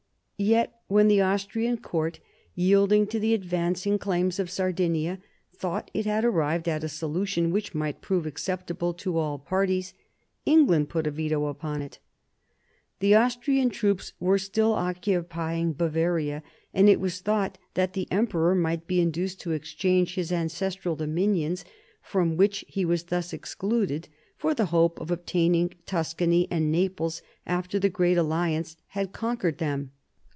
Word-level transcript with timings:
Yet 0.43 0.81
when 0.87 1.07
the 1.07 1.21
Austrian 1.21 1.77
court* 1.77 2.19
yielding 2.55 3.05
to 3.13 3.19
the 3.19 3.35
advancing 3.35 3.99
claims 3.99 4.39
of 4.39 4.49
Sardinia, 4.49 5.19
thought 5.55 5.91
it 5.93 6.07
had 6.07 6.25
arrived 6.25 6.67
at 6.67 6.83
a 6.83 6.89
solution 6.89 7.51
which 7.51 7.75
might 7.75 8.01
prove 8.01 8.25
acceptable 8.25 8.91
to 8.95 9.19
all 9.19 9.37
parties, 9.37 9.93
England 10.47 10.89
put 10.89 11.05
a 11.05 11.11
veto 11.11 11.45
upon 11.45 11.83
it. 11.83 11.99
The 13.01 13.13
Austrian 13.13 13.69
troops 13.69 14.13
were 14.19 14.39
still 14.39 14.73
occupying 14.73 15.73
Bavaria, 15.73 16.41
and 16.73 16.89
it 16.89 16.99
was 16.99 17.21
thought 17.21 17.59
that 17.75 17.93
the 17.93 18.07
emperor 18.09 18.55
might 18.55 18.87
be 18.87 18.99
induced 18.99 19.41
to 19.41 19.51
exchange 19.51 20.15
his 20.15 20.31
ancestral 20.31 20.95
dominions 20.95 21.65
from 22.01 22.35
which 22.35 22.65
he 22.67 22.83
was 22.83 23.03
thus 23.03 23.31
excluded, 23.31 24.09
for 24.37 24.55
the 24.55 24.65
hope 24.73 24.99
of 24.99 25.11
obtaining 25.11 25.75
Tuscany 25.85 26.47
and 26.49 26.71
Naples 26.71 27.21
after 27.45 27.77
the 27.77 27.89
great 27.89 28.17
alliance 28.17 28.75
had 28.87 29.13
conquered 29.13 29.59
them. 29.59 29.91